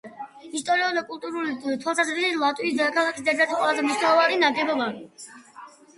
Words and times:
ისტორიული 0.59 0.95
და 0.97 1.01
კულტურული 1.09 1.75
თვალსაზრისით 1.83 2.39
ლატვიის 2.45 2.79
დედაქალაქის 2.81 3.29
ერთ-ერთი 3.35 3.61
ყველაზე 3.61 3.85
მნიშვნელოვანი 3.87 4.41
ნაგებობა. 4.47 4.89